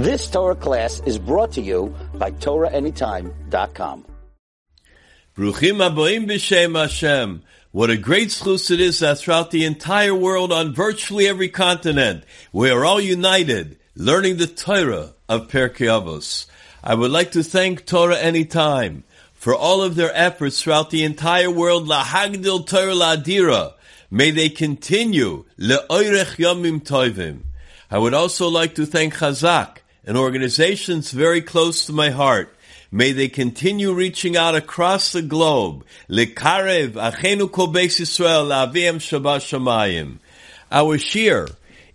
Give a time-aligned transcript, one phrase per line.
[0.00, 4.06] This Torah class is brought to you by TorahAnytime.com.
[5.36, 7.42] Bruchim aboim b'shem Hashem.
[7.70, 12.24] What a great schus it is that throughout the entire world on virtually every continent,
[12.50, 16.46] we are all united, learning the Torah of Pirkei Avos.
[16.82, 19.04] I would like to thank Torah Anytime
[19.34, 23.74] for all of their efforts throughout the entire world, La Hagdil Torah La'adira.
[24.10, 27.42] May they continue, Le'oirech Yomim Tovim.
[27.90, 32.54] I would also like to thank Chazak, an organization very close to my heart.
[32.92, 35.84] May they continue reaching out across the globe.
[36.08, 40.18] Lekarev Achenu La'avim Shabbat.
[40.72, 41.46] Our shir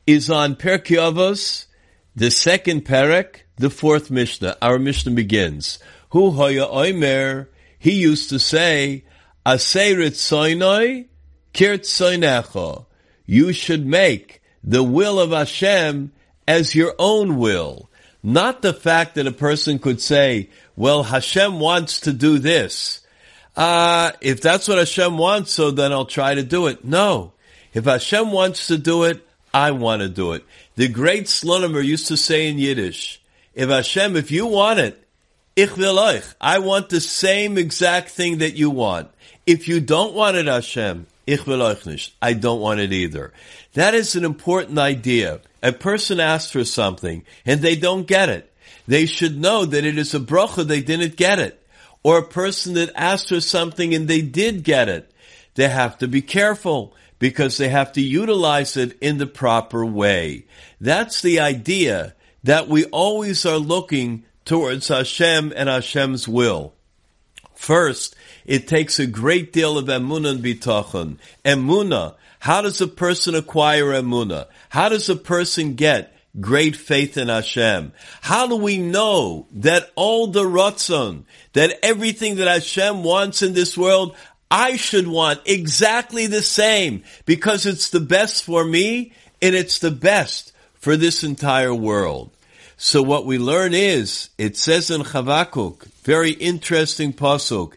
[0.08, 1.66] is on Pirkei Avos,
[2.16, 4.58] the second perek, the fourth Mishnah.
[4.62, 5.80] Our Mishnah begins.
[6.10, 7.48] Hu hoya oimer.
[7.78, 9.04] He used to say,
[9.46, 11.08] Aseirit soinoi,
[11.54, 12.86] kirt soinecho.
[13.26, 16.12] You should make the will of Hashem
[16.48, 17.90] as your own will.
[18.26, 23.02] Not the fact that a person could say, well, Hashem wants to do this.
[23.56, 26.84] Uh, if that's what Hashem wants, so then I'll try to do it.
[26.84, 27.34] No.
[27.72, 30.44] If Hashem wants to do it, I want to do it.
[30.76, 33.22] The great Slonimer used to say in Yiddish,
[33.54, 35.08] if Hashem, if you want it,
[35.56, 36.26] ich will euch.
[36.42, 39.12] I want the same exact thing that you want.
[39.46, 42.14] If you don't want it, Hashem, ich will euch nicht.
[42.24, 43.34] I don't want it either.
[43.76, 48.54] That is an important idea a person asks for something and they don't get it,
[48.88, 51.62] they should know that it is a bracha they didn't get it.
[52.04, 55.12] Or a person that asked for something and they did get it.
[55.56, 60.46] They have to be careful because they have to utilize it in the proper way.
[60.80, 66.74] That's the idea that we always are looking towards Hashem and Hashem's will.
[67.56, 71.18] First, it takes a great deal of emunah and bitachon.
[71.44, 74.46] Emunah, how does a person acquire emunah?
[74.70, 77.92] How does a person get great faith in Hashem?
[78.22, 83.76] How do we know that all the ratzon, that everything that Hashem wants in this
[83.76, 84.16] world,
[84.52, 89.90] I should want exactly the same because it's the best for me and it's the
[89.90, 92.30] best for this entire world.
[92.78, 97.74] So what we learn is, it says in Chavakuk, very interesting pasuk,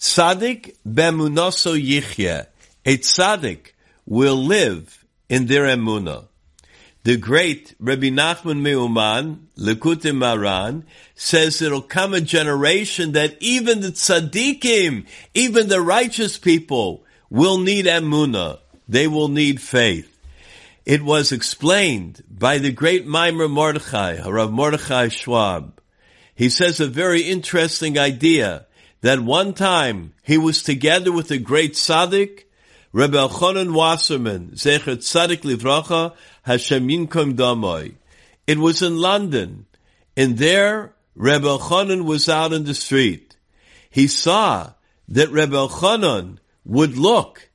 [0.00, 2.48] Tzadik bemunoso yichya.
[2.84, 3.74] A tzaddik
[4.08, 6.26] will live in their emunah.
[7.04, 13.88] The great Rabbi Nachman Meuman, Likutei Moharan, says it'll come a generation that even the
[13.88, 18.58] tzaddikim, even the righteous people, will need emunah.
[18.88, 20.18] They will need faith.
[20.86, 25.82] It was explained by the great Maimer Mordechai, Rav Mordechai Schwab.
[26.34, 28.66] He says a very interesting idea
[29.02, 32.44] that one time he was together with a great tzaddik
[32.92, 37.94] Rebbe Elchanan Wasserman, Zecher Tzadik Livracha, Hashem Yinkom Damoy.
[38.46, 39.66] It was in London,
[40.16, 43.36] and there Rebbe Elchanan was out in the street.
[43.90, 44.72] He saw
[45.08, 47.50] that Rebbe Elchanan would look,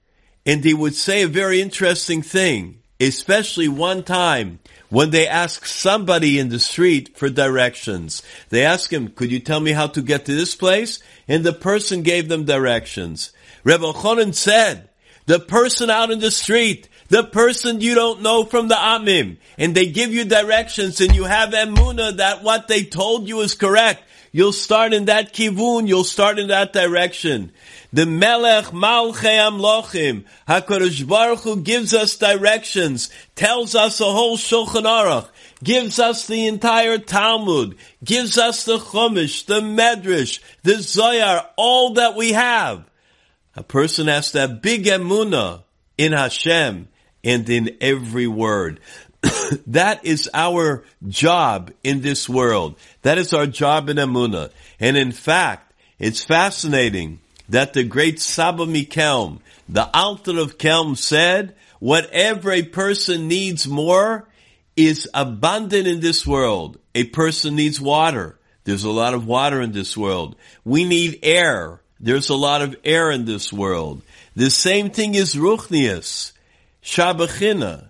[0.45, 6.37] and he would say a very interesting thing, especially one time when they asked somebody
[6.37, 8.21] in the street for directions.
[8.49, 10.99] They asked him, could you tell me how to get to this place?
[11.27, 13.31] And the person gave them directions.
[13.63, 14.89] Rebbe Elchanan said,
[15.25, 19.75] the person out in the street, the person you don't know from the Amim, and
[19.75, 24.03] they give you directions and you have emuna that what they told you is correct.
[24.35, 27.51] You'll start in that kivun, you'll start in that direction.
[27.93, 34.85] The Melech Malchei Amlochim, HaKadosh Baruch Hu gives us directions, tells us a whole Shulchan
[34.85, 35.29] Aruch,
[35.63, 42.15] gives us the entire Talmud, gives us the Chumash, the Medrash, the Zohar, all that
[42.15, 42.89] we have.
[43.55, 45.63] A person has to have big emuna
[45.97, 46.87] in Hashem
[47.23, 48.79] and in every word.
[49.67, 52.75] that is our job in this world.
[53.03, 54.51] That is our job in emuna.
[54.79, 57.19] And in fact, it's fascinating
[57.49, 59.39] that the great Saba Mikelm,
[59.69, 64.27] the Alter of Kelm said, whatever a person needs more
[64.75, 66.79] is abundant in this world.
[66.95, 68.37] A person needs water.
[68.63, 70.35] There's a lot of water in this world.
[70.63, 71.81] We need air.
[72.03, 74.01] There's a lot of air in this world.
[74.35, 76.33] The same thing is Ruchnius,
[76.83, 77.87] Shabachina.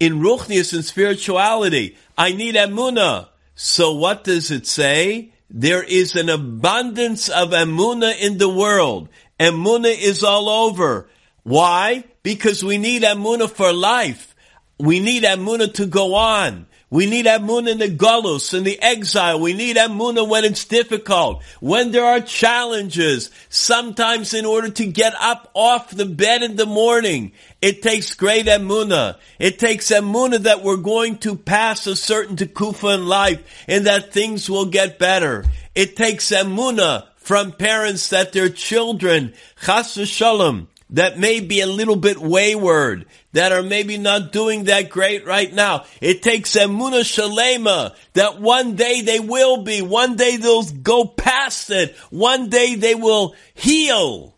[0.00, 3.28] In Ruchnius and spirituality, I need Amuna.
[3.54, 5.30] So what does it say?
[5.48, 9.08] There is an abundance of Amuna in the world.
[9.38, 11.08] Amuna is all over.
[11.44, 12.02] Why?
[12.24, 14.34] Because we need Amuna for life.
[14.80, 16.66] We need Amuna to go on.
[16.92, 19.40] We need Amun in the Golus, in the exile.
[19.40, 23.30] We need Amunah when it's difficult, when there are challenges.
[23.48, 28.44] Sometimes in order to get up off the bed in the morning, it takes great
[28.44, 29.16] Amunah.
[29.38, 34.12] It takes Amunah that we're going to pass a certain Tekufa in life and that
[34.12, 35.46] things will get better.
[35.74, 39.32] It takes Amunah from parents that their children,
[39.64, 44.90] chas v'shalom, that may be a little bit wayward, that are maybe not doing that
[44.90, 45.84] great right now.
[46.00, 51.70] It takes emuna shalema that one day they will be, one day they'll go past
[51.70, 54.34] it, one day they will heal.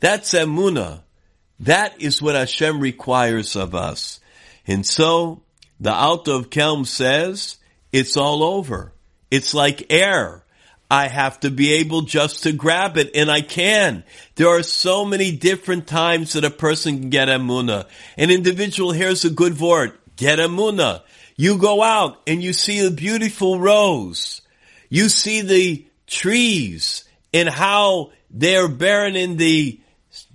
[0.00, 1.00] That's emuna.
[1.60, 4.20] That is what Hashem requires of us.
[4.66, 5.42] And so,
[5.80, 7.56] the Alter of Kelm says,
[7.92, 8.92] it's all over.
[9.30, 10.44] It's like air.
[10.92, 14.04] I have to be able just to grab it, and I can.
[14.34, 17.86] There are so many different times that a person can get emuna.
[18.18, 21.00] An individual hears a good word, get emuna.
[21.34, 24.42] You go out and you see a beautiful rose.
[24.90, 29.80] You see the trees and how they're barren in the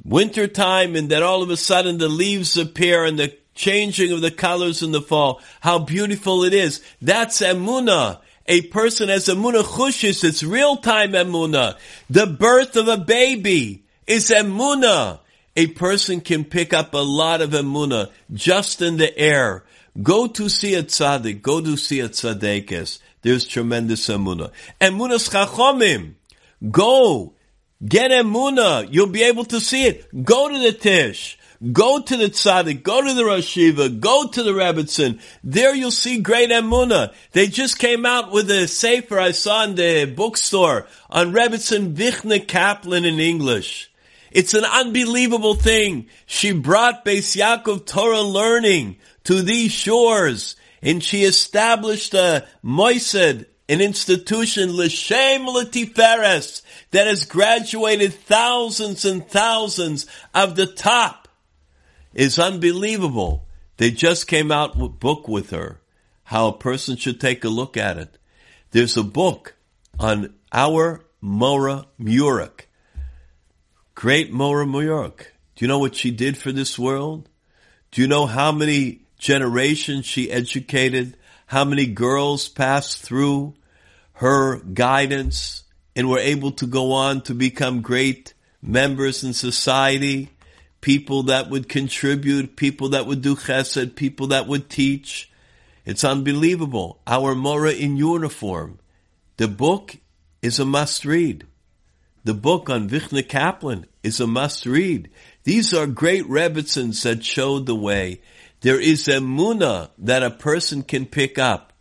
[0.04, 4.32] wintertime and then all of a sudden the leaves appear and the changing of the
[4.32, 5.40] colors in the fall.
[5.60, 6.82] How beautiful it is.
[7.00, 11.78] That's emuna a person has emuna chushis, it's real time emuna.
[12.10, 15.20] The birth of a baby is emuna.
[15.56, 19.64] A person can pick up a lot of emuna just in the air.
[20.02, 23.00] Go to see a tzaddik, go to see a tzaddikis.
[23.24, 24.52] There's tremendous emuna.
[24.80, 26.14] Emunas chachomim.
[26.72, 27.34] Go.
[27.86, 28.88] Get emuna.
[28.90, 30.24] You'll be able to see it.
[30.24, 31.38] Go to the tish.
[31.72, 35.20] Go to the tzaddik, go to the Rashiva, go to the Rebbitzin.
[35.44, 37.16] There you'll see great emuna.
[37.32, 42.48] They just came out with a sefer I saw in the bookstore on Rebbitzin Vichna
[42.48, 43.92] Kaplan in English.
[44.30, 46.10] It's an unbelievable thing.
[46.28, 53.82] She brought Beis Yaakov Torah learning to these shores, and she established a moised, an
[53.82, 56.62] institution, L'Shem L'Tiferes,
[56.92, 60.06] that has graduated thousands and thousands
[60.36, 61.27] of the top
[62.18, 63.48] is unbelievable.
[63.78, 65.80] They just came out with book with her,
[66.24, 68.18] how a person should take a look at it.
[68.72, 69.56] There's a book
[70.00, 72.66] on our Mora Murik.
[73.94, 75.28] Great Mora Murik.
[75.56, 77.30] Do you know what she did for this world?
[77.92, 81.16] Do you know how many generations she educated?
[81.46, 83.54] How many girls passed through
[84.14, 85.64] her guidance
[85.96, 90.30] and were able to go on to become great members in society?
[90.82, 95.32] People that would contribute, people that would do chesed, people that would teach.
[95.86, 97.00] It's unbelievable.
[97.08, 98.80] Our Mora in uniform.
[99.38, 99.98] The book
[100.42, 101.46] is a must read.
[102.24, 105.10] The book on Vichna Kaplan is a must read.
[105.44, 108.22] These are great Rebbitzins that showed the way.
[108.62, 111.72] There is a muna that a person can pick up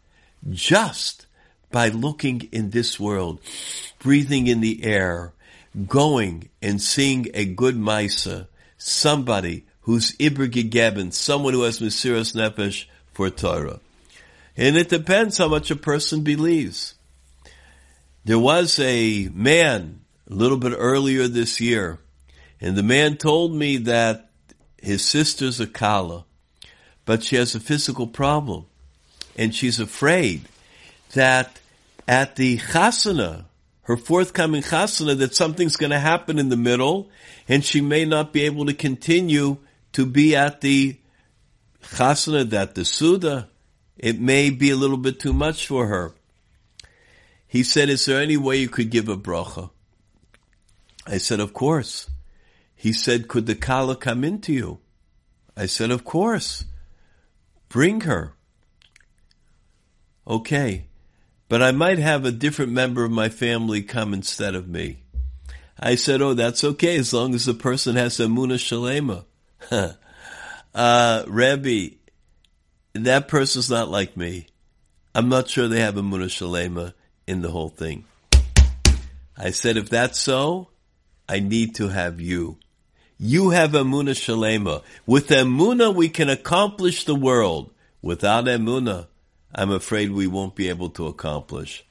[0.50, 1.26] just
[1.70, 3.40] by looking in this world,
[3.98, 5.32] breathing in the air,
[5.88, 8.46] going and seeing a good Misa,
[8.78, 13.80] somebody who's Ibr Gegeben, someone who has Mesiras Nefesh for Torah.
[14.56, 16.94] And it depends how much a person believes.
[18.24, 21.98] There was a man a little bit earlier this year,
[22.60, 24.30] and the man told me that
[24.82, 26.24] his sister's a Kala,
[27.04, 28.66] but she has a physical problem.
[29.36, 30.42] And she's afraid
[31.12, 31.60] that
[32.08, 33.44] at the chasana,
[33.86, 37.08] her forthcoming chasana that something's going to happen in the middle
[37.46, 39.58] and she may not be able to continue
[39.92, 40.98] to be at the
[41.84, 43.48] chasana, that the suda.
[43.96, 46.12] It may be a little bit too much for her.
[47.46, 49.70] He said, is there any way you could give a bracha?
[51.06, 52.10] I said, of course.
[52.74, 54.80] He said, could the kala come into you?
[55.56, 56.64] I said, of course.
[57.68, 58.34] Bring her.
[60.26, 60.88] Okay
[61.48, 64.98] but I might have a different member of my family come instead of me.
[65.78, 69.24] I said, oh, that's okay as long as the person has Amuna Shalema.
[70.74, 71.96] uh, Rebbe,
[72.94, 74.46] that person's not like me.
[75.14, 76.94] I'm not sure they have Amuna Shalema
[77.26, 78.04] in the whole thing.
[79.36, 80.68] I said, if that's so,
[81.28, 82.58] I need to have you.
[83.18, 84.82] You have Amuna Shalema.
[85.06, 87.72] With Amuna, we can accomplish the world.
[88.00, 89.08] Without Amuna,
[89.58, 91.82] I'm afraid we won't be able to accomplish.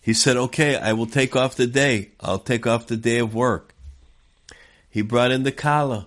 [0.00, 2.12] He said, okay, I will take off the day.
[2.20, 3.74] I'll take off the day of work.
[4.88, 6.06] He brought in the kala.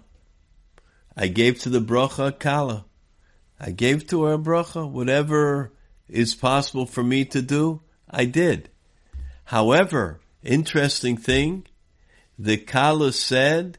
[1.15, 2.85] I gave to the bracha kala.
[3.59, 4.89] I gave to her a bracha.
[4.89, 5.73] Whatever
[6.07, 8.69] is possible for me to do, I did.
[9.43, 11.67] However, interesting thing,
[12.39, 13.77] the kala said,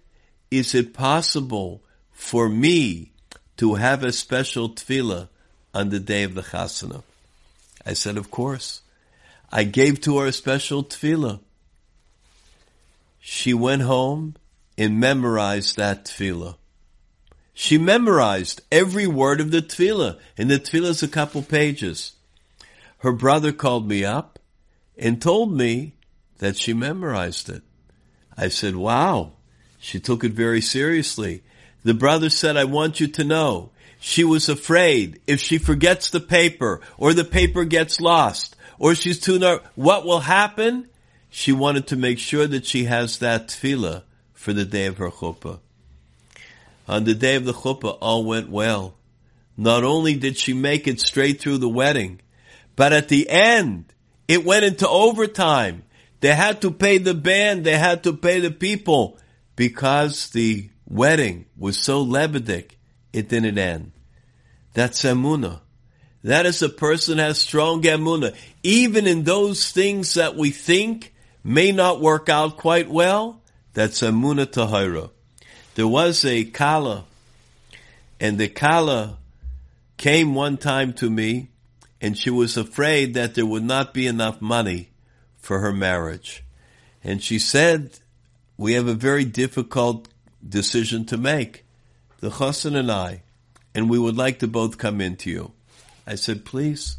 [0.51, 3.13] is it possible for me
[3.57, 5.31] to have a special tefillah
[5.73, 7.03] on the day of the chasana?
[7.85, 8.83] I said, of course.
[9.51, 11.41] I gave to her a special tefillah.
[13.21, 14.37] She went home
[14.79, 16.57] and memorized that tefillah.
[17.55, 22.13] She memorized every word of the tefillah, and the tefillah is a couple pages.
[22.99, 24.39] Her brother called me up
[24.97, 25.95] and told me
[26.39, 27.63] that she memorized it.
[28.37, 29.33] I said, wow.
[29.79, 31.43] She took it very seriously.
[31.85, 33.71] The brother said, I want you to know.
[34.05, 39.21] She was afraid if she forgets the paper or the paper gets lost or she's
[39.21, 40.89] too nervous, what will happen?
[41.31, 45.09] She wanted to make sure that she has that tefillah for the day of her
[45.09, 45.61] chuppah.
[46.89, 48.97] On the day of the chuppah, all went well.
[49.57, 52.21] Not only did she make it straight through the wedding,
[52.75, 53.85] but at the end,
[54.27, 55.85] it went into overtime.
[56.19, 59.17] They had to pay the band, they had to pay the people
[59.55, 62.73] because the wedding was so lebedik,
[63.13, 63.93] it didn't end.
[64.75, 65.61] That's emuna.
[66.25, 68.35] That is a person has strong emuna.
[68.63, 73.43] Even in those things that we think may not work out quite well,
[73.75, 75.11] that's emuna tahira.
[75.75, 77.05] There was a kala,
[78.21, 79.19] and the kala
[79.97, 81.49] came one time to me,
[82.01, 84.91] and she was afraid that there would not be enough money
[85.39, 86.45] for her marriage.
[87.03, 87.99] And she said,
[88.57, 90.09] we have a very difficult
[90.47, 91.62] decision to make,
[92.23, 93.23] the chassan and I,
[93.75, 95.53] and we would like to both come into you.
[96.07, 96.97] I said, please.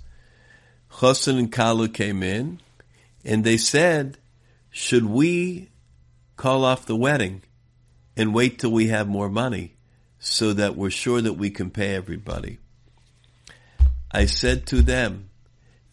[0.91, 2.59] Chassan and Kala came in,
[3.23, 4.17] and they said,
[4.69, 5.69] should we
[6.35, 7.41] call off the wedding
[8.17, 9.77] and wait till we have more money
[10.19, 12.59] so that we're sure that we can pay everybody?
[14.11, 15.29] I said to them,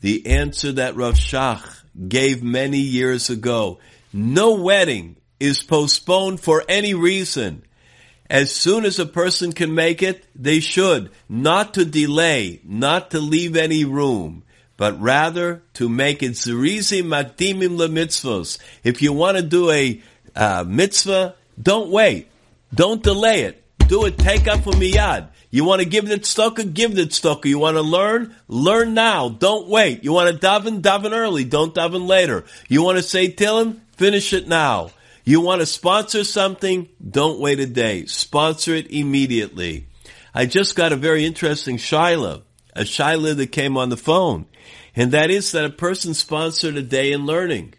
[0.01, 3.79] the answer that Rav Shach gave many years ago,
[4.13, 7.63] no wedding is postponed for any reason.
[8.31, 13.19] As soon as a person can make it, they should, not to delay, not to
[13.19, 14.45] leave any room,
[14.77, 18.59] but rather to make it zirizi makdimim mitzvos.
[18.85, 20.01] If you want to do a
[20.37, 22.29] uh, mitzvah, don't wait.
[22.73, 23.65] Don't delay it.
[23.89, 25.31] Do it, take up for miyad.
[25.51, 27.47] You want to give the tzedakah, give the tzedakah.
[27.47, 29.29] You want to learn, learn now.
[29.29, 30.05] Don't wait.
[30.05, 31.43] You want to daven, daven early.
[31.43, 32.45] Don't daven later.
[32.69, 34.91] You want to say him, finish it now.
[35.31, 36.89] You want to sponsor something?
[37.09, 38.05] Don't wait a day.
[38.07, 39.87] Sponsor it immediately.
[40.35, 42.43] I just got a very interesting Shiloh,
[42.75, 44.47] a Shiloh that came on the phone.
[44.97, 47.75] And that is that a person sponsored a day in learning.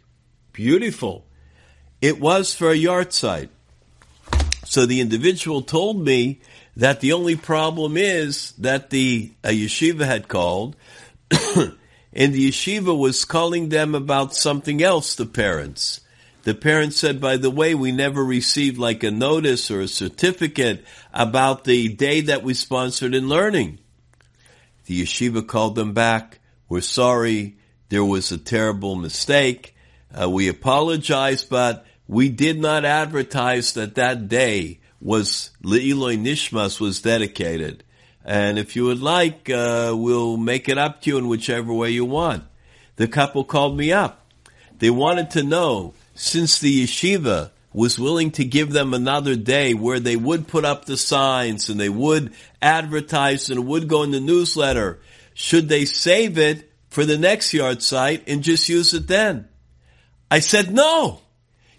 [0.53, 1.25] Beautiful.
[1.99, 3.49] It was for a yahrzeit.
[4.63, 6.39] So the individual told me
[6.77, 10.77] that the only problem is that the a yeshiva had called
[11.33, 15.99] and the yeshiva was calling them about something else, the parents.
[16.43, 20.83] The parents said, by the way, we never received like a notice or a certificate
[21.13, 23.77] about the day that we sponsored in learning.
[24.85, 26.39] The yeshiva called them back.
[26.67, 27.57] We're sorry.
[27.89, 29.75] There was a terrible mistake.
[30.19, 37.01] Uh, we apologize, but we did not advertise that that day was Le'iloi Nishmas was
[37.01, 37.83] dedicated.
[38.25, 41.91] And if you would like, uh, we'll make it up to you in whichever way
[41.91, 42.43] you want.
[42.95, 44.31] The couple called me up.
[44.77, 49.99] They wanted to know since the yeshiva was willing to give them another day where
[49.99, 54.11] they would put up the signs and they would advertise and it would go in
[54.11, 54.99] the newsletter,
[55.33, 59.47] should they save it for the next yahrzeit and just use it then?
[60.29, 61.21] I said, no.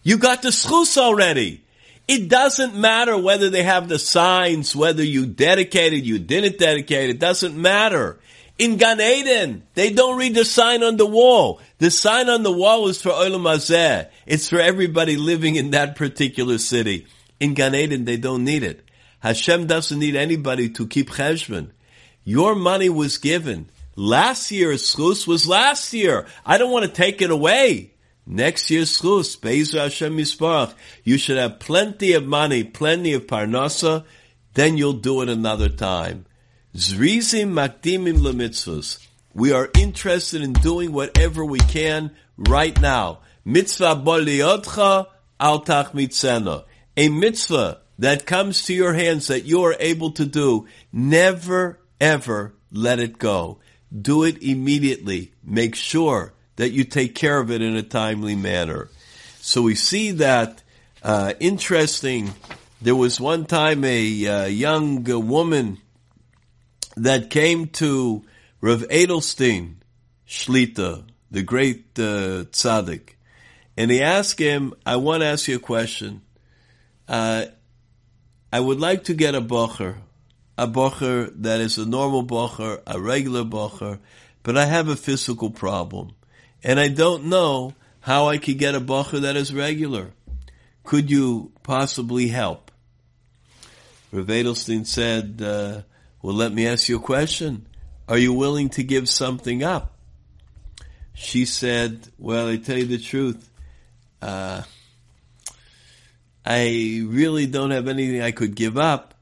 [0.02, 1.62] You got the schus already.
[2.08, 7.20] It doesn't matter whether they have the signs, whether you dedicated, you didn't dedicate, it
[7.20, 8.18] doesn't matter.
[8.62, 11.60] In Gan Eden, they don't read the sign on the wall.
[11.78, 14.08] The sign on the wall is for Olam Hazeh.
[14.24, 17.08] It's for everybody living in that particular city.
[17.40, 18.88] In Gan Eden, they don't need it.
[19.18, 21.70] Hashem doesn't need anybody to keep cheshbon.
[22.22, 23.68] Your money was given.
[23.96, 26.28] Last year's schus was last year.
[26.46, 27.94] I don't want to take it away.
[28.24, 34.04] Next year's schus, Be'ezer Hashem Yisparach, you should have plenty of money, plenty of parnasa,
[34.54, 36.26] then you'll do it another time.
[36.74, 39.06] Zrizim makdimim lemitzvos.
[39.34, 43.18] We are interested in doing whatever we can right now.
[43.44, 45.06] Mitzvah boliyotcha
[45.38, 46.64] al mitzena.
[46.96, 52.54] A mitzvah that comes to your hands that you are able to do, never ever
[52.70, 53.58] let it go.
[54.00, 55.34] Do it immediately.
[55.44, 58.88] Make sure that you take care of it in a timely manner.
[59.40, 60.62] So we see that
[61.02, 62.32] uh, interesting.
[62.80, 65.81] There was one time a uh, young woman
[66.96, 68.24] that came to
[68.60, 69.76] Rav Edelstein
[70.26, 73.14] Shlita, the great uh, tzaddik,
[73.76, 76.22] and he asked him, "I want to ask you a question.
[77.08, 77.46] Uh,
[78.52, 79.96] I would like to get a bocher,
[80.58, 83.98] a bocher that is a normal bocher, a regular bocher,
[84.42, 86.14] but I have a physical problem,
[86.62, 90.12] and I don't know how I could get a bacher that is regular.
[90.84, 92.70] Could you possibly help?
[94.10, 95.82] Rav Edelstein said, uh,
[96.22, 97.66] well, let me ask you a question.
[98.08, 99.96] Are you willing to give something up?
[101.14, 103.50] She said, well, I tell you the truth.
[104.20, 104.62] Uh,
[106.44, 109.14] I really don't have anything I could give up.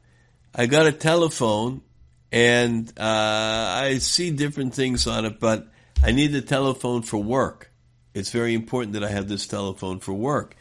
[0.54, 1.82] I got a telephone
[2.32, 5.68] and uh, I see different things on it, but
[6.02, 7.70] I need the telephone for work.
[8.14, 10.56] It's very important that I have this telephone for work.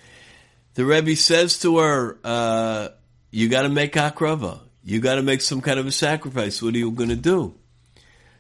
[0.76, 2.90] The Rebbe says to her, uh,
[3.32, 4.60] "You got to make akrava.
[4.90, 6.62] You got to make some kind of a sacrifice.
[6.62, 7.56] What are you going to do?"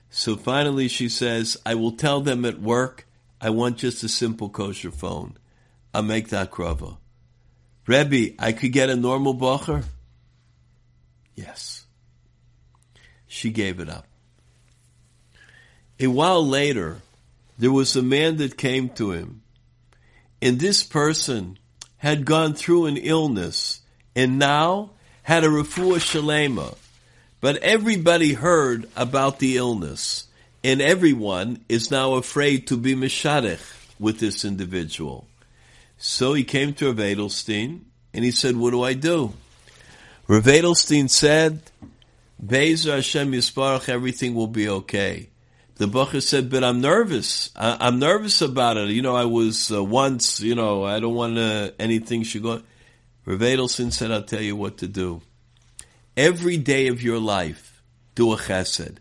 [0.09, 3.07] So finally, she says, "I will tell them at work.
[3.39, 5.37] I want just a simple kosher phone.
[5.93, 6.97] I'll make that akrava."
[7.85, 9.83] Rebbe, I could get a normal bacher.
[11.35, 11.85] Yes.
[13.27, 14.05] She gave it up.
[15.99, 17.01] A while later,
[17.57, 19.41] there was a man that came to him,
[20.41, 21.57] and this person
[21.97, 23.81] had gone through an illness
[24.15, 24.91] and now
[25.29, 26.75] had a refuah shalema.
[27.39, 30.25] But everybody heard about the illness,
[30.63, 33.61] and everyone is now afraid to be mishadech
[33.99, 35.27] with this individual.
[35.99, 37.81] So he came to Rav Edelstein,
[38.11, 39.33] and he said, what do I do?
[40.27, 41.61] Rav Edelstein said,
[42.43, 45.29] Bezer Hashem Yisparach, everything will be okay.
[45.75, 47.51] The Bacher said, but I'm nervous.
[47.55, 48.89] I, am nervous about it.
[48.89, 52.63] You know, I was uh, once, you know, I don't want uh, anything should go.
[53.29, 55.21] Rav Edelstein said, I'll tell you what to do.
[56.17, 57.83] Every day of your life,
[58.15, 58.97] do a chesed.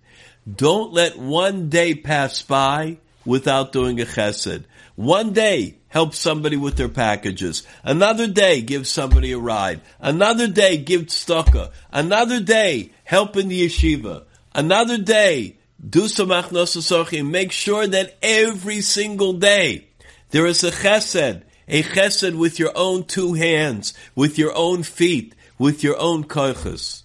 [0.47, 4.65] Don't let one day pass by without doing a chesed.
[4.97, 7.67] One day, help somebody with their packages.
[7.83, 9.81] Another day, give somebody a ride.
[9.99, 11.73] Another day, give tzedakah.
[11.91, 14.27] Another day, help in the yeshiva.
[14.55, 15.57] Another day,
[15.89, 19.89] do some achnos Make sure that every single day
[20.33, 25.35] there is a chesed, a chesed with your own two hands, with your own feet,
[25.59, 27.03] with your own koiches.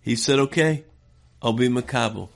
[0.00, 0.84] He said, okay,
[1.42, 2.28] I'll be makabel.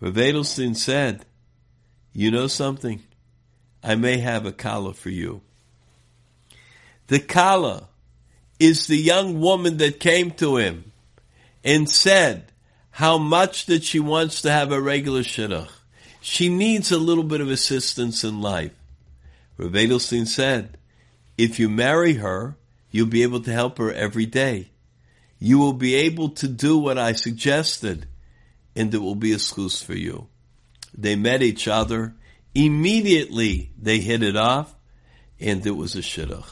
[0.00, 1.24] Rav Edelstein said,
[2.12, 3.02] you know something?
[3.82, 5.42] I may have a kala for you.
[7.06, 7.88] The kala
[8.58, 10.92] is the young woman that came to him
[11.64, 12.44] and said
[12.92, 15.70] how much that she wants to have a regular shidduch.
[16.20, 18.72] She needs a little bit of assistance in life.
[19.60, 20.78] Rav Edelstein said,
[21.36, 22.56] if you marry her,
[22.90, 24.70] you'll be able to help her every day.
[25.38, 28.06] You will be able to do what I suggested,
[28.74, 30.28] and it will be a schus for you.
[30.96, 32.14] They met each other.
[32.54, 34.74] Immediately they hit it off
[35.38, 36.50] and it was a shidduch.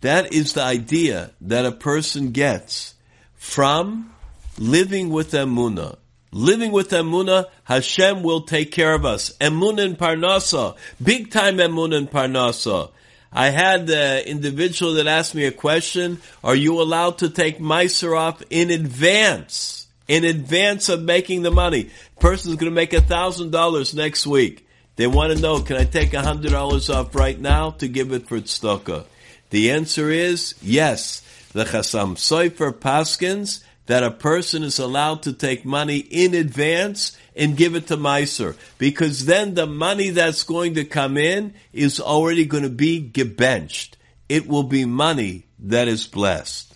[0.00, 2.94] That is the idea that a person gets
[3.34, 4.12] from
[4.58, 5.96] living with Emunah.
[6.36, 9.34] Living with Emunah, Hashem will take care of us.
[9.38, 10.76] Emunah and Parnasa.
[11.02, 12.90] Big time Emunah and Parnasa.
[13.32, 16.20] I had an individual that asked me a question.
[16.44, 19.86] Are you allowed to take Meiser off in advance?
[20.08, 21.90] in advance of making the money.
[22.20, 24.66] Person's going to make a thousand dollars next week.
[24.96, 28.12] They want to know, can I take a hundred dollars off right now to give
[28.12, 29.04] it for tzedakah?
[29.50, 31.22] The answer is yes.
[31.52, 37.56] The Chasam Sofer Paskins that a person is allowed to take money in advance and
[37.56, 38.56] give it to Meiser.
[38.78, 43.94] Because then the money that's going to come in is already going to be gebenched.
[44.28, 46.74] It will be money that is blessed.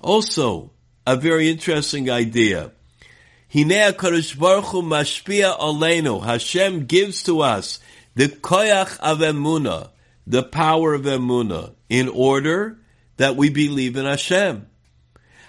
[0.00, 0.70] Also,
[1.06, 2.72] a very interesting idea.
[3.52, 6.22] Hinei HaKadosh Baruch Hu mashpia aleinu.
[6.22, 7.78] Hashem gives to us
[8.14, 9.90] the koyach of emuna,
[10.26, 12.78] the power of emuna, in order
[13.16, 14.66] that we believe in Hashem.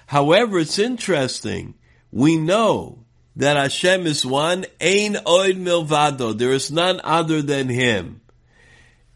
[0.07, 1.75] However, it's interesting.
[2.11, 6.37] We know that Hashem is one, ein oid milvado.
[6.37, 8.21] There is none other than Him.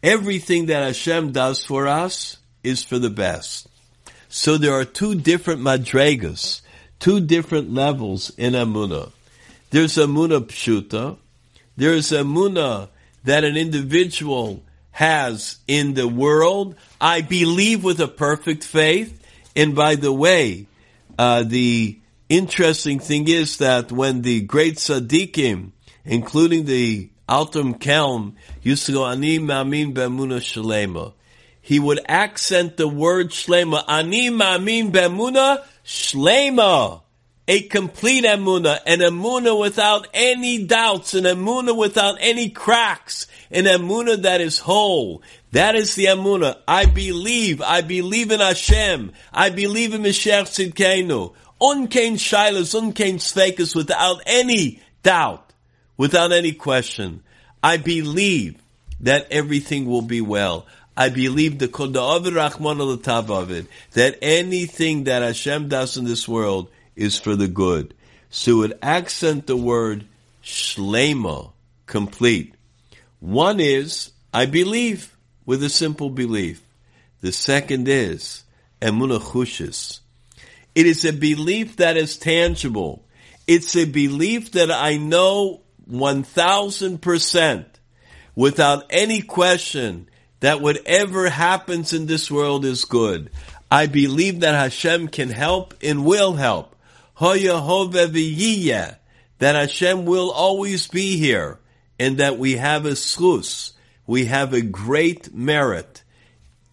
[0.02, 3.68] Everything that Hashem does for us is for the best.
[4.28, 6.62] So there are two different madregas,
[7.00, 9.12] two different levels in Amuna.
[9.72, 11.18] There's Amuna Pshuta.
[11.76, 12.90] There's Amuna
[13.24, 16.76] that an individual has in the world.
[17.00, 19.16] I believe with a perfect faith.
[19.56, 20.68] And by the way,
[21.20, 25.72] uh, the interesting thing is that when the great tzaddikim,
[26.04, 31.14] including the Altum Kelm, used to go, Ani Mamin Bemuna Shalema
[31.70, 33.84] he would accent the word shlema.
[33.88, 37.04] Ani ma'amin b'emuna shlema.
[37.48, 44.20] A complete emuna, an emuna without any doubts, an emuna without any cracks, an emuna
[44.24, 45.22] that is whole.
[45.52, 46.58] That is the emuna.
[46.68, 49.12] I believe, I believe in Hashem.
[49.34, 51.34] I believe in Mashiach Tzidkenu.
[51.60, 55.52] Unkain shilas, unkain sfekas without any doubt,
[55.98, 57.24] without any question.
[57.64, 58.62] I believe
[59.02, 60.66] that everything will be well.
[60.96, 67.18] I believe the Kodah Rahman alatabovid that anything that Hashem does in this world is
[67.18, 67.94] for the good.
[68.30, 70.06] So it accent the word
[70.44, 71.52] shlema,
[71.86, 72.54] complete.
[73.20, 75.16] One is, I believe,
[75.50, 76.62] with a simple belief.
[77.22, 78.44] The second is,
[78.84, 80.00] emunah chushis.
[80.76, 83.04] It is a belief that is tangible.
[83.48, 87.66] It's a belief that I know 1000%
[88.36, 90.08] without any question
[90.40, 93.32] that whatever happens in this world is good.
[93.72, 96.76] I believe that Hashem can help and will help.
[97.20, 98.98] That
[99.40, 101.58] Hashem will always be here
[101.98, 103.72] and that we have a schus.
[104.10, 106.02] We have a great merit.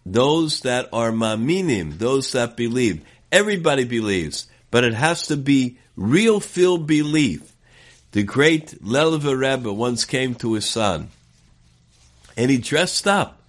[0.03, 3.05] Those that are maminim, those that believe.
[3.31, 7.53] Everybody believes, but it has to be real filled belief.
[8.13, 11.09] The great Lelva Rebbe once came to his son
[12.35, 13.39] and he dressed up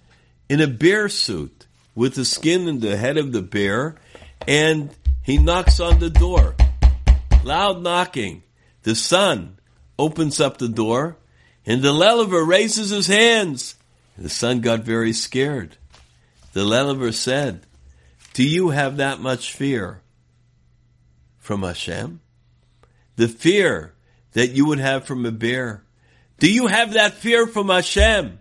[0.49, 3.95] in a bear suit with the skin and the head of the bear
[4.47, 4.91] and
[5.23, 6.53] he knocks on the door.
[7.43, 8.43] Loud knocking.
[8.83, 9.57] The son
[9.97, 11.17] opens up the door
[11.65, 13.77] and the Lelva raises his hands.
[14.19, 15.77] The son got very scared.
[16.51, 17.65] The Lelva said,
[18.33, 20.01] Do you have that much fear
[21.37, 22.19] from Hashem?
[23.15, 23.93] The fear
[24.33, 25.83] that you would have from a bear.
[26.37, 28.39] Do you have that fear from Hashem?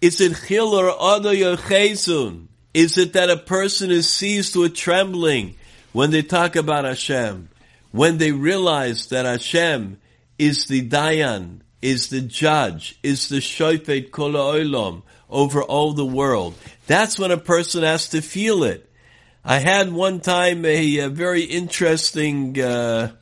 [0.00, 1.30] Is it chil or odo
[2.72, 5.56] Is it that a person is seized with trembling
[5.92, 7.50] when they talk about Hashem?
[7.92, 10.00] When they realize that Hashem
[10.38, 16.54] is the Dayan, is the judge, is the Shofet Kol Olam over all the world.
[16.86, 18.90] That's when a person has to feel it.
[19.44, 23.12] I had one time a, a very interesting, uh,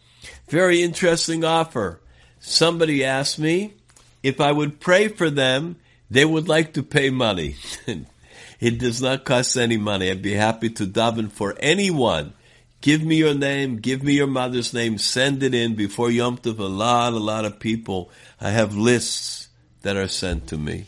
[0.49, 2.01] very interesting offer.
[2.41, 3.75] Somebody asked me
[4.23, 5.77] if I would pray for them,
[6.11, 7.57] they would like to pay money.
[8.61, 10.11] it does not cost any money.
[10.11, 12.33] I'd be happy to daven for anyone
[12.81, 16.59] Give me your name, give me your mother's name, send it in before Yom Tov.
[16.59, 18.11] A lot, a lot of people.
[18.41, 19.49] I have lists
[19.83, 20.87] that are sent to me.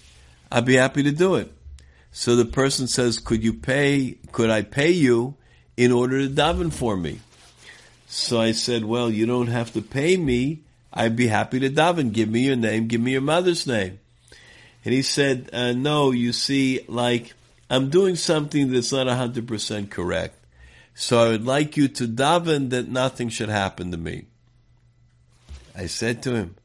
[0.52, 1.52] I'd be happy to do it.
[2.12, 5.34] So the person says, could you pay, could I pay you
[5.76, 7.20] in order to daven for me?
[8.08, 10.60] So I said, well, you don't have to pay me.
[10.92, 12.12] I'd be happy to daven.
[12.12, 14.00] Give me your name, give me your mother's name.
[14.84, 17.34] And he said, uh, no, you see, like,
[17.68, 20.39] I'm doing something that's not 100% correct.
[21.00, 24.26] So I would like you to daven that nothing should happen to me.
[25.74, 26.56] I said to him,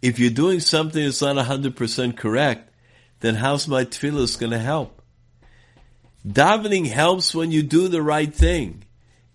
[0.00, 2.70] if you're doing something that's not 100% correct,
[3.18, 5.02] then how's my tefillah going to help?
[6.24, 8.84] Davening helps when you do the right thing.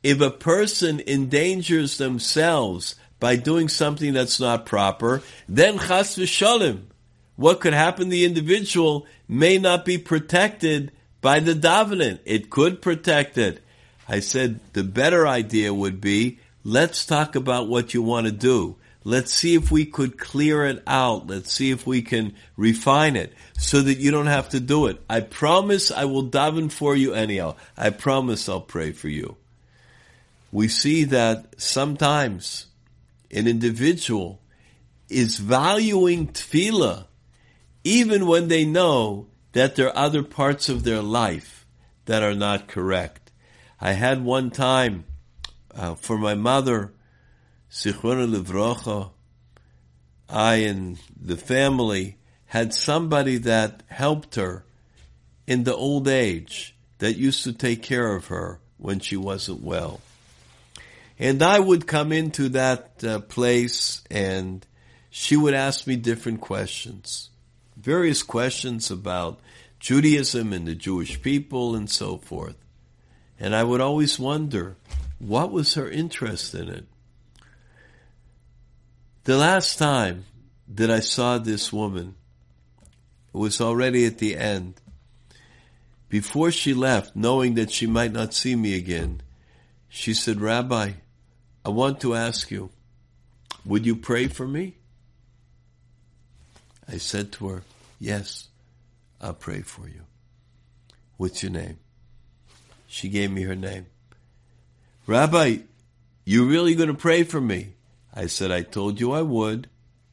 [0.01, 6.83] If a person endangers themselves by doing something that's not proper, then chas v'shalim.
[7.35, 8.07] What could happen?
[8.07, 12.19] The individual may not be protected by the davening.
[12.23, 13.61] It could protect it.
[14.11, 18.75] I said the better idea would be let's talk about what you want to do.
[19.05, 21.27] Let's see if we could clear it out.
[21.27, 25.01] Let's see if we can refine it so that you don't have to do it.
[25.09, 27.55] I promise I will daven for you anyhow.
[27.77, 29.37] I promise I'll pray for you.
[30.51, 32.65] We see that sometimes
[33.31, 34.41] an individual
[35.07, 37.05] is valuing tefillah
[37.85, 41.65] even when they know that there are other parts of their life
[42.05, 43.20] that are not correct.
[43.83, 45.05] I had one time
[45.73, 46.93] uh, for my mother,
[47.71, 49.09] Sichona Livrocha,
[50.29, 54.65] I and the family had somebody that helped her
[55.47, 59.99] in the old age that used to take care of her when she wasn't well.
[61.17, 64.65] And I would come into that uh, place and
[65.09, 67.31] she would ask me different questions,
[67.75, 69.39] various questions about
[69.79, 72.55] Judaism and the Jewish people and so forth.
[73.41, 74.77] And I would always wonder,
[75.17, 76.85] what was her interest in it?
[79.23, 80.25] The last time
[80.67, 82.15] that I saw this woman,
[83.33, 84.75] was already at the end.
[86.09, 89.21] Before she left, knowing that she might not see me again,
[89.89, 90.91] she said, Rabbi,
[91.65, 92.69] I want to ask you,
[93.65, 94.75] would you pray for me?
[96.87, 97.63] I said to her,
[97.99, 98.49] Yes,
[99.21, 100.01] I'll pray for you.
[101.17, 101.77] What's your name?
[102.91, 103.85] She gave me her name.
[105.07, 105.59] Rabbi,
[106.25, 107.75] you really going to pray for me?
[108.13, 109.69] I said, I told you I would.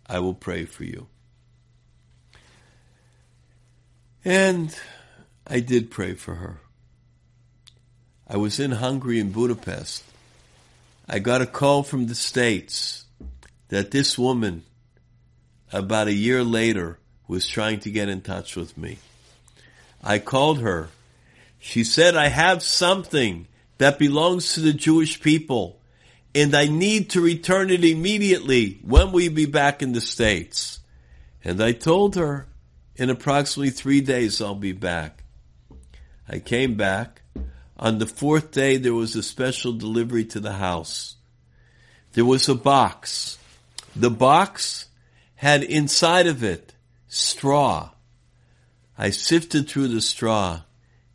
[0.06, 1.08] I will pray for you.
[4.24, 4.78] And
[5.44, 6.60] I did pray for her.
[8.28, 10.04] I was in Hungary in Budapest.
[11.08, 13.06] I got a call from the States.
[13.70, 14.62] that this woman,
[15.72, 18.98] about a year later, was trying to get in touch with me.
[20.00, 20.90] I called her.
[21.58, 25.78] She said, I have something that belongs to the Jewish people
[26.34, 28.78] and I need to return it immediately.
[28.82, 30.80] When we be back in the States?
[31.42, 32.46] And I told her,
[32.96, 35.24] in approximately three days I'll be back.
[36.28, 37.22] I came back.
[37.76, 41.16] On the fourth day there was a special delivery to the house.
[42.12, 43.38] There was a box.
[43.96, 44.86] The box
[45.36, 46.74] had inside of it
[47.08, 47.90] straw.
[48.96, 50.62] I sifted through the straw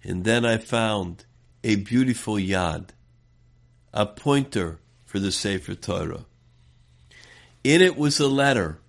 [0.03, 1.25] and then I found
[1.63, 2.89] a beautiful yad,
[3.93, 6.25] a pointer for the Sefer Torah.
[7.63, 8.79] In it was a letter.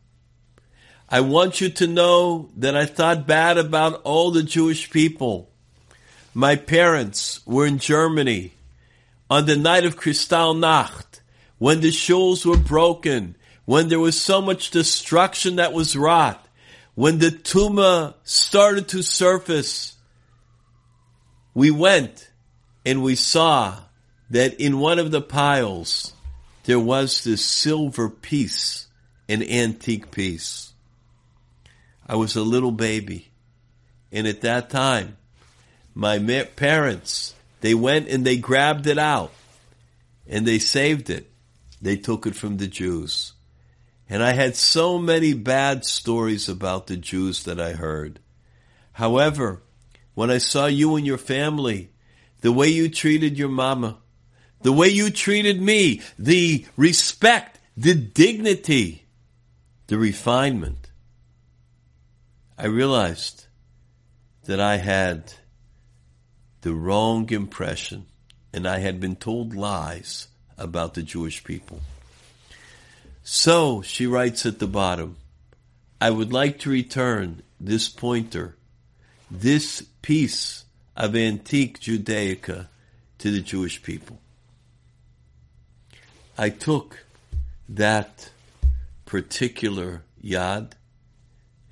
[1.08, 5.50] I want you to know that I thought bad about all the Jewish people.
[6.32, 8.52] My parents were in Germany
[9.30, 11.20] on the night of Kristallnacht
[11.58, 16.44] when the shuls were broken, when there was so much destruction that was wrought,
[16.94, 19.93] when the tumah started to surface.
[21.54, 22.30] We went
[22.84, 23.78] and we saw
[24.30, 26.12] that in one of the piles
[26.64, 28.88] there was this silver piece,
[29.28, 30.72] an antique piece.
[32.06, 33.30] I was a little baby.
[34.10, 35.16] And at that time,
[35.94, 36.18] my
[36.56, 39.32] parents, they went and they grabbed it out
[40.26, 41.30] and they saved it.
[41.80, 43.32] They took it from the Jews.
[44.08, 48.20] And I had so many bad stories about the Jews that I heard.
[48.92, 49.62] However,
[50.14, 51.90] when I saw you and your family,
[52.40, 53.98] the way you treated your mama,
[54.62, 59.06] the way you treated me, the respect, the dignity,
[59.88, 60.90] the refinement,
[62.56, 63.46] I realized
[64.44, 65.32] that I had
[66.60, 68.06] the wrong impression
[68.52, 71.80] and I had been told lies about the Jewish people.
[73.24, 75.16] So, she writes at the bottom,
[76.00, 78.56] I would like to return this pointer,
[79.30, 82.68] this piece of antique Judaica
[83.16, 84.20] to the Jewish people.
[86.36, 87.06] I took
[87.70, 88.28] that
[89.06, 90.72] particular yad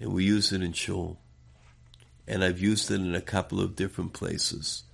[0.01, 1.19] and we use it in shul.
[2.27, 4.85] And I've used it in a couple of different places.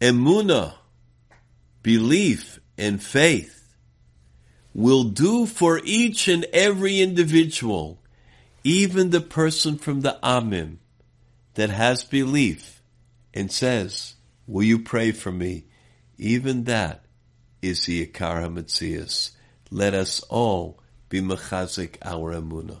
[0.00, 0.76] Emuna,
[1.82, 3.74] belief and faith,
[4.72, 7.98] will do for each and every individual,
[8.64, 10.78] even the person from the Amim
[11.58, 12.80] that has belief
[13.34, 14.14] and says,
[14.46, 15.64] will you pray for me?
[16.16, 17.04] Even that
[17.60, 19.32] is the Ikar HaMetzias.
[19.68, 22.80] Let us all be mechazik our emunah.